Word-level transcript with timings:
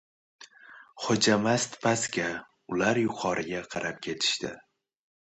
Xo‘jamast 1.07 1.77
pastga, 1.85 2.31
ular 2.79 3.03
yuqoriga 3.05 3.65
qarab 3.75 4.05
ketishdi. 4.11 4.57